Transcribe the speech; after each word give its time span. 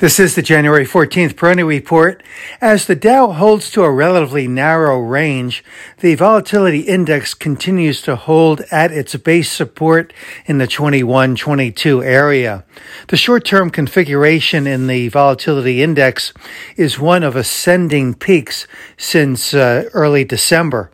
This 0.00 0.18
is 0.18 0.34
the 0.34 0.42
January 0.42 0.84
14th 0.84 1.34
Peroni 1.34 1.64
Report. 1.64 2.20
As 2.60 2.86
the 2.86 2.96
Dow 2.96 3.30
holds 3.30 3.70
to 3.70 3.84
a 3.84 3.92
relatively 3.92 4.48
narrow 4.48 4.98
range, 4.98 5.62
the 6.00 6.16
volatility 6.16 6.80
index 6.80 7.32
continues 7.32 8.02
to 8.02 8.16
hold 8.16 8.62
at 8.72 8.90
its 8.90 9.14
base 9.14 9.52
support 9.52 10.12
in 10.46 10.58
the 10.58 10.66
21-22 10.66 12.04
area. 12.04 12.64
The 13.06 13.16
short-term 13.16 13.70
configuration 13.70 14.66
in 14.66 14.88
the 14.88 15.06
volatility 15.10 15.80
index 15.80 16.32
is 16.76 16.98
one 16.98 17.22
of 17.22 17.36
ascending 17.36 18.14
peaks 18.14 18.66
since 18.96 19.54
uh, 19.54 19.88
early 19.92 20.24
December 20.24 20.90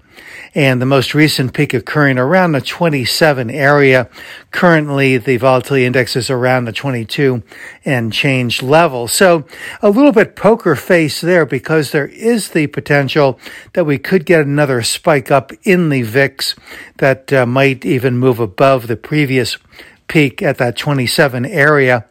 and 0.54 0.80
the 0.80 0.86
most 0.86 1.14
recent 1.14 1.52
peak 1.52 1.74
occurring 1.74 2.18
around 2.18 2.52
the 2.52 2.60
27 2.60 3.50
area. 3.50 4.08
Currently, 4.50 5.18
the 5.18 5.36
volatility 5.36 5.84
index 5.84 6.16
is 6.16 6.30
around 6.30 6.64
the 6.64 6.72
22 6.72 7.42
and 7.84 8.12
change 8.12 8.62
level. 8.62 9.08
So 9.08 9.46
a 9.82 9.90
little 9.90 10.12
bit 10.12 10.36
poker 10.36 10.74
face 10.74 11.20
there 11.20 11.46
because 11.46 11.92
there 11.92 12.08
is 12.08 12.50
the 12.50 12.66
potential 12.66 13.38
that 13.74 13.84
we 13.84 13.98
could 13.98 14.26
get 14.26 14.40
another 14.40 14.82
spike 14.82 15.30
up 15.30 15.52
in 15.62 15.88
the 15.88 16.02
VIX 16.02 16.56
that 16.98 17.32
uh, 17.32 17.46
might 17.46 17.84
even 17.84 18.18
move 18.18 18.40
above 18.40 18.86
the 18.86 18.96
previous 18.96 19.58
peak 20.08 20.42
at 20.42 20.58
that 20.58 20.76
27 20.76 21.46
area 21.46 22.06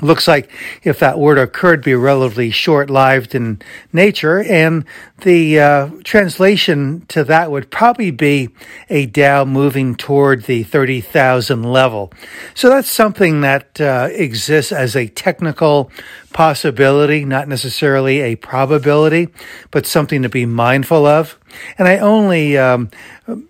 looks 0.00 0.28
like 0.28 0.50
if 0.82 0.98
that 0.98 1.18
were 1.18 1.34
to 1.34 1.42
occur, 1.42 1.74
it'd 1.74 1.84
be 1.84 1.94
relatively 1.94 2.50
short-lived 2.50 3.34
in 3.34 3.60
nature, 3.92 4.42
and 4.42 4.84
the 5.22 5.60
uh, 5.60 5.90
translation 6.04 7.04
to 7.08 7.24
that 7.24 7.50
would 7.50 7.70
probably 7.70 8.10
be 8.10 8.48
a 8.88 9.06
Dow 9.06 9.44
moving 9.44 9.94
toward 9.94 10.44
the 10.44 10.62
30,000 10.62 11.62
level. 11.62 12.12
So 12.54 12.68
that's 12.68 12.90
something 12.90 13.40
that 13.40 13.80
uh, 13.80 14.08
exists 14.12 14.72
as 14.72 14.94
a 14.94 15.08
technical 15.08 15.90
possibility, 16.32 17.24
not 17.24 17.48
necessarily 17.48 18.20
a 18.20 18.36
probability, 18.36 19.28
but 19.70 19.86
something 19.86 20.22
to 20.22 20.28
be 20.28 20.46
mindful 20.46 21.06
of. 21.06 21.38
And 21.78 21.88
I 21.88 21.98
only 21.98 22.58
um, 22.58 22.90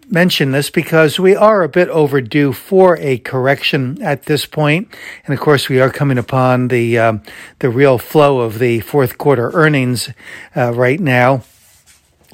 mention 0.09 0.53
this 0.53 0.71
because 0.71 1.19
we 1.19 1.35
are 1.35 1.63
a 1.63 1.69
bit 1.69 1.89
overdue 1.89 2.53
for 2.53 2.97
a 2.99 3.19
correction 3.19 4.01
at 4.03 4.25
this 4.25 4.47
point, 4.47 4.95
and 5.27 5.35
of 5.35 5.41
course 5.41 5.69
we 5.69 5.81
are 5.81 5.91
coming 5.91 6.19
upon 6.19 6.69
the 6.69 6.99
um, 6.99 7.23
the 7.59 7.71
real 7.71 7.99
flow 7.99 8.41
of 8.41 8.59
the 8.59 8.81
fourth 8.81 9.19
quarter 9.19 9.51
earnings 9.53 10.11
uh, 10.57 10.73
right 10.73 11.01
now. 11.01 11.43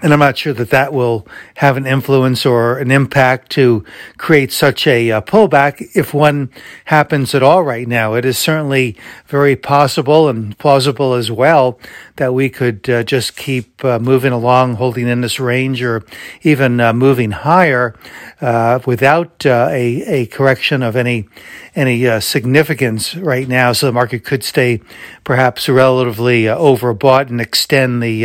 And 0.05 0.13
I'm 0.13 0.19
not 0.19 0.37
sure 0.37 0.53
that 0.53 0.69
that 0.69 0.93
will 0.93 1.27
have 1.55 1.79
an 1.79 1.87
influence 1.87 2.45
or 2.45 2.77
an 2.77 2.91
impact 2.91 3.51
to 3.53 3.87
create 4.19 4.53
such 4.53 4.87
a 4.87 5.11
uh, 5.11 5.23
pullback 5.23 5.83
if 5.95 6.13
one 6.13 6.51
happens 6.85 7.35
at 7.35 7.43
all 7.43 7.65
right 7.65 7.89
now. 7.89 8.13
It 8.13 8.27
is 8.27 8.37
certainly 8.37 8.99
very 9.29 9.57
possible 9.57 10.29
and 10.29 10.59
plausible 10.59 11.15
as 11.15 11.31
well 11.31 11.79
that 12.17 12.35
we 12.35 12.51
could 12.51 12.89
uh, 12.91 13.03
just 13.03 13.35
keep 13.35 13.83
uh, 13.83 13.99
moving 13.99 14.31
along, 14.31 14.75
holding 14.75 15.09
in 15.09 15.23
this 15.23 15.41
range 15.41 15.83
or 15.83 16.05
even 16.43 16.81
uh, 16.81 16.93
moving 16.93 17.31
higher 17.31 17.99
uh, 18.43 18.81
without 18.85 19.47
a, 19.47 20.03
a 20.03 20.27
correction 20.27 20.83
of 20.83 20.97
any 20.97 21.27
any 21.75 22.21
significance 22.21 23.17
right 23.17 23.49
now. 23.49 23.73
So 23.73 23.87
the 23.87 23.93
market 23.93 24.23
could 24.25 24.45
stay 24.45 24.81
perhaps 25.25 25.69
relatively 25.69 26.45
overbought 26.45 27.31
and 27.31 27.41
extend 27.41 28.01
the 28.01 28.25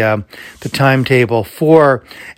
the 0.60 0.70
timetable 0.70 1.44
for 1.44 1.69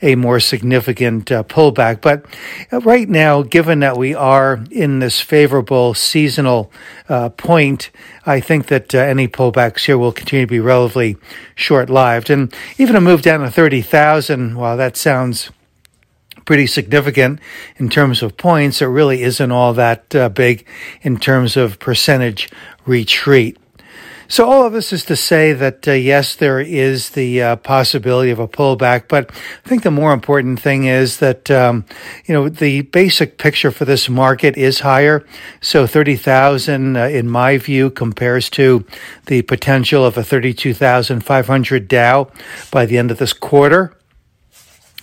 a 0.02 0.16
more 0.16 0.40
significant 0.40 1.32
uh, 1.32 1.44
pullback. 1.44 2.02
But 2.02 2.26
uh, 2.72 2.82
right 2.82 3.08
now, 3.08 3.42
given 3.42 3.80
that 3.80 3.98
we 3.98 4.14
are 4.14 4.64
in 4.72 5.00
this 5.00 5.20
favorable 5.20 5.94
seasonal 5.94 6.72
uh, 7.10 7.30
point, 7.30 7.92
I 8.26 8.40
think 8.40 8.68
that 8.68 8.94
any 8.94 9.28
pullbacks 9.28 9.86
here 9.86 9.98
will 9.98 10.12
continue 10.12 10.46
to 10.46 10.50
be 10.50 10.60
relatively 10.60 11.18
short 11.56 11.90
lived. 11.90 12.30
And 12.30 12.54
even 12.78 12.96
a 12.96 13.02
move 13.02 13.22
down 13.22 13.42
to 13.42 13.52
30,000, 13.52 14.58
well, 14.58 14.78
that 14.78 14.98
sounds 14.98 15.52
pretty 16.46 16.68
significant 16.68 17.40
in 17.78 17.90
terms 17.90 18.22
of 18.22 18.38
points. 18.38 18.82
It 18.82 18.86
really 18.86 19.22
isn't 19.22 19.52
all 19.52 19.74
that 19.74 20.14
uh, 20.16 20.30
big 20.30 20.66
in 21.02 21.18
terms 21.18 21.56
of 21.56 21.80
percentage 21.80 22.50
retreat. 22.86 23.58
So 24.32 24.50
all 24.50 24.66
of 24.66 24.72
this 24.72 24.94
is 24.94 25.04
to 25.06 25.18
say 25.18 25.52
that 25.52 25.86
uh, 25.86 25.92
yes, 25.92 26.36
there 26.36 26.62
is 26.62 27.10
the 27.10 27.42
uh, 27.42 27.56
possibility 27.58 28.32
of 28.32 28.40
a 28.40 28.48
pullback, 28.48 29.10
but 29.10 29.30
I 29.30 29.68
think 29.68 29.84
the 29.84 29.92
more 29.92 30.14
important 30.14 30.62
thing 30.62 30.86
is 30.86 31.18
that 31.18 31.52
um, 31.52 31.84
you 32.26 32.34
know 32.34 32.48
the 32.48 32.84
basic 32.84 33.38
picture 33.38 33.72
for 33.72 33.84
this 33.84 34.08
market 34.08 34.56
is 34.56 34.80
higher. 34.80 35.26
So 35.60 35.86
thirty 35.86 36.16
thousand, 36.16 36.96
uh, 36.96 37.08
in 37.08 37.30
my 37.30 37.58
view, 37.58 37.90
compares 37.90 38.50
to 38.52 38.86
the 39.26 39.42
potential 39.42 40.06
of 40.06 40.18
a 40.18 40.24
thirty-two 40.24 40.76
thousand 40.76 41.26
five 41.26 41.48
hundred 41.48 41.90
Dow 41.90 42.32
by 42.72 42.86
the 42.86 42.98
end 42.98 43.12
of 43.12 43.18
this 43.18 43.34
quarter. 43.34 43.98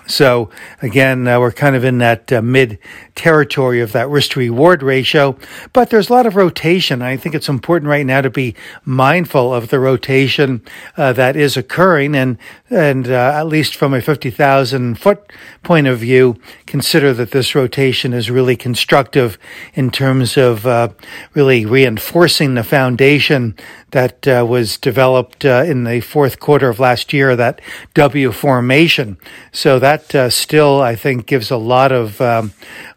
So 0.08 0.48
again, 0.80 1.28
uh, 1.28 1.38
we're 1.38 1.52
kind 1.52 1.76
of 1.76 1.84
in 1.84 1.98
that 1.98 2.32
uh, 2.32 2.40
mid 2.40 2.78
territory 3.14 3.80
of 3.82 3.92
that 3.92 4.08
risk 4.08 4.30
to 4.32 4.40
reward 4.40 4.82
ratio, 4.82 5.36
but 5.72 5.90
there's 5.90 6.08
a 6.08 6.12
lot 6.12 6.24
of 6.24 6.34
rotation. 6.34 7.02
I 7.02 7.18
think 7.18 7.34
it's 7.34 7.48
important 7.48 7.90
right 7.90 8.06
now 8.06 8.22
to 8.22 8.30
be 8.30 8.54
mindful 8.84 9.52
of 9.52 9.68
the 9.68 9.78
rotation 9.78 10.62
uh, 10.96 11.12
that 11.12 11.36
is 11.36 11.56
occurring 11.56 12.14
and, 12.14 12.38
and 12.70 13.08
uh, 13.08 13.32
at 13.34 13.46
least 13.48 13.76
from 13.76 13.92
a 13.92 14.00
50,000 14.00 14.98
foot 14.98 15.30
point 15.62 15.86
of 15.86 15.98
view, 15.98 16.40
consider 16.66 17.12
that 17.12 17.32
this 17.32 17.54
rotation 17.54 18.14
is 18.14 18.30
really 18.30 18.56
constructive 18.56 19.38
in 19.74 19.90
terms 19.90 20.38
of 20.38 20.66
uh, 20.66 20.88
really 21.34 21.66
reinforcing 21.66 22.54
the 22.54 22.64
foundation 22.64 23.54
that 23.90 24.26
uh, 24.26 24.44
was 24.48 24.78
developed 24.78 25.44
in 25.44 25.84
the 25.84 26.00
fourth 26.00 26.40
quarter 26.40 26.68
of 26.68 26.78
last 26.78 27.12
year, 27.12 27.34
that 27.36 27.60
W 27.94 28.32
formation. 28.32 29.16
So 29.52 29.78
that 29.78 29.97
uh, 30.14 30.30
still, 30.30 30.80
I 30.80 30.94
think, 30.94 31.26
gives 31.26 31.50
a 31.50 31.56
lot 31.56 31.92
of 31.92 32.20
um, 32.20 32.52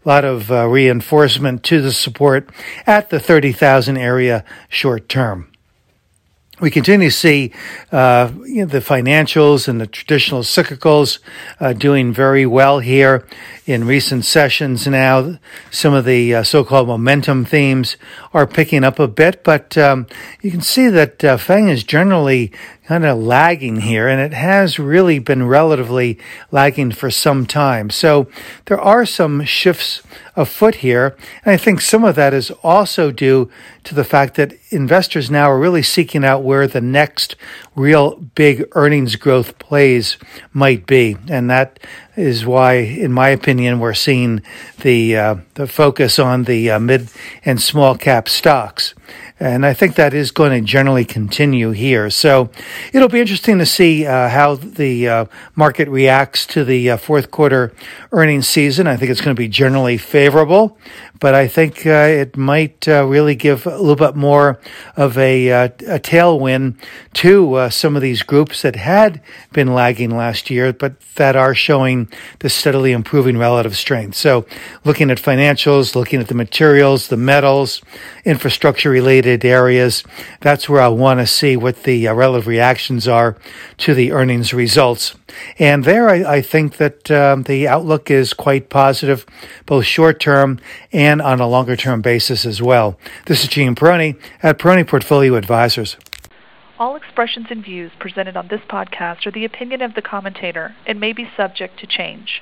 lot 0.06 0.26
of 0.26 0.52
uh, 0.52 0.68
reinforcement 0.68 1.64
to 1.66 1.82
the 1.82 1.92
support 1.92 2.50
at 2.86 3.10
the 3.10 3.20
thirty 3.20 3.52
thousand 3.52 3.98
area 3.98 4.44
short 4.70 5.10
term 5.10 5.52
we 6.62 6.70
continue 6.70 7.10
to 7.10 7.16
see 7.16 7.52
uh, 7.92 8.32
you 8.46 8.62
know, 8.62 8.66
the 8.66 8.80
financials 8.80 9.68
and 9.68 9.82
the 9.82 9.88
traditional 9.88 10.42
cyclicals 10.42 11.18
uh, 11.60 11.74
doing 11.74 12.14
very 12.14 12.46
well 12.46 12.80
here 12.80 13.28
in 13.66 13.86
recent 13.86 14.24
sessions 14.24 14.86
now. 14.86 15.40
Some 15.72 15.94
of 15.94 16.06
the 16.06 16.36
uh, 16.36 16.44
so-called 16.44 16.88
momentum 16.88 17.46
themes 17.46 17.98
are 18.34 18.46
picking 18.46 18.84
up 18.84 19.00
a 19.00 19.08
bit, 19.08 19.44
but 19.44 19.76
um, 19.78 20.06
you 20.42 20.52
can 20.52 20.62
see 20.62 20.88
that 20.88 21.24
uh, 21.24 21.38
FANG 21.38 21.68
is 21.68 21.84
generally 21.84 22.52
kind 22.92 23.06
of 23.06 23.18
lagging 23.18 23.80
here, 23.80 24.10
and 24.10 24.20
it 24.20 24.34
has 24.34 24.78
really 24.78 25.18
been 25.18 25.48
relatively 25.48 26.20
lagging 26.52 26.92
for 26.92 27.10
some 27.10 27.46
time. 27.46 27.90
So 27.90 28.28
there 28.66 28.82
are 28.82 29.06
some 29.06 29.46
shifts 29.46 30.02
afoot 30.36 30.76
here, 30.76 31.16
and 31.46 31.54
I 31.54 31.56
think 31.56 31.80
some 31.80 32.04
of 32.04 32.16
that 32.16 32.34
is 32.34 32.52
also 32.64 33.10
due 33.10 33.50
to 33.86 33.96
the 33.96 34.04
fact 34.04 34.36
that 34.36 34.56
investors 34.72 35.32
now 35.32 35.50
are 35.50 35.58
really 35.58 35.82
seeking 35.82 36.26
out 36.26 36.44
where 36.44 36.68
the 36.68 36.82
next 36.82 37.38
real 37.78 38.18
big 38.36 38.68
earnings 38.74 39.16
growth 39.16 39.58
plays 39.58 40.18
might 40.52 40.86
be, 40.86 41.16
and 41.30 41.50
that 41.50 41.80
is 42.18 42.46
why, 42.46 42.74
in 42.74 43.14
my 43.14 43.30
opinion, 43.30 43.80
we're 43.80 43.94
seeing 43.94 44.42
the 44.82 45.16
uh, 45.16 45.36
the 45.54 45.66
focus 45.66 46.20
on 46.20 46.44
the 46.44 46.70
uh, 46.70 46.78
mid 46.78 47.08
and 47.46 47.62
small 47.62 47.96
cap 47.96 48.28
stocks. 48.28 48.94
And 49.42 49.66
I 49.66 49.74
think 49.74 49.96
that 49.96 50.14
is 50.14 50.30
going 50.30 50.52
to 50.52 50.62
generally 50.62 51.04
continue 51.04 51.72
here. 51.72 52.12
So 52.12 52.52
it'll 52.94 53.10
be 53.10 53.20
interesting 53.20 53.58
to 53.58 53.66
see 53.66 54.06
uh, 54.06 54.30
how 54.30 54.54
the 54.54 55.10
uh, 55.10 55.26
market 55.56 55.88
reacts 55.90 56.46
to 56.48 56.64
the 56.64 56.92
uh, 56.92 56.98
fourth 56.98 57.32
quarter 57.32 57.74
earnings 58.12 58.48
season. 58.48 58.86
I 58.86 58.98
think 58.98 59.10
it's 59.10 59.20
going 59.20 59.36
to 59.36 59.40
be 59.40 59.48
generally 59.48 59.98
favorable, 59.98 60.78
but 61.20 61.34
I 61.34 61.48
think 61.48 61.88
uh, 61.88 61.90
it 61.90 62.38
might 62.38 62.88
uh, 62.88 63.04
really 63.08 63.34
give 63.34 63.66
a 63.66 63.80
little 63.80 63.96
bit 63.96 64.16
more 64.16 64.60
of 64.96 65.18
a, 65.18 65.52
uh, 65.52 65.66
a 65.66 66.00
tailwind 66.00 66.76
to 67.14 67.68
some 67.72 67.96
of 67.96 68.04
these 68.04 68.22
groups 68.22 68.62
that 68.62 68.76
had 68.76 69.24
been 69.54 69.74
lagging 69.74 70.16
last 70.16 70.52
year, 70.52 70.72
but 70.72 71.00
that 71.16 71.36
are 71.36 71.56
showing 71.56 72.10
the 72.40 72.50
steadily 72.50 72.92
improving 72.92 73.40
relative 73.40 73.76
strength. 73.76 74.18
So 74.18 74.46
looking 74.86 75.10
at 75.10 75.18
financials, 75.18 75.96
looking 75.96 76.20
at 76.20 76.28
the 76.28 76.36
materials, 76.36 77.08
the 77.08 77.18
metals, 77.18 77.82
infrastructure 78.24 78.92
related 78.92 79.31
areas. 79.44 80.04
That's 80.42 80.68
where 80.68 80.82
I 80.82 80.88
want 80.88 81.20
to 81.20 81.28
see 81.28 81.56
what 81.56 81.84
the 81.84 82.08
uh, 82.08 82.14
relative 82.14 82.48
reactions 82.48 83.08
are 83.08 83.38
to 83.78 83.94
the 83.94 84.12
earnings 84.12 84.54
results. 84.54 85.16
And 85.58 85.84
there, 85.84 86.10
I, 86.10 86.38
I 86.38 86.42
think 86.42 86.78
that 86.78 87.10
um, 87.10 87.44
the 87.44 87.68
outlook 87.68 88.12
is 88.12 88.34
quite 88.34 88.70
positive, 88.70 89.26
both 89.66 89.86
short 89.86 90.20
term 90.20 90.60
and 90.92 91.22
on 91.22 91.40
a 91.40 91.48
longer 91.48 91.76
term 91.76 92.02
basis 92.02 92.46
as 92.46 92.62
well. 92.62 92.98
This 93.26 93.44
is 93.44 93.50
Gene 93.50 93.76
Peroni 93.76 94.20
at 94.44 94.60
Peroni 94.60 94.88
Portfolio 94.88 95.36
Advisors. 95.36 95.98
All 96.80 96.96
expressions 96.96 97.48
and 97.52 97.64
views 97.64 97.92
presented 98.00 98.36
on 98.36 98.48
this 98.48 98.62
podcast 98.68 99.28
are 99.28 99.32
the 99.32 99.46
opinion 99.46 99.84
of 99.84 99.94
the 99.94 100.02
commentator 100.02 100.76
and 100.88 101.00
may 101.00 101.14
be 101.14 101.30
subject 101.38 101.80
to 101.80 101.88
change. 101.88 102.42